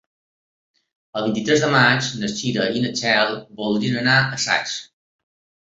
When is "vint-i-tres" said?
1.27-1.65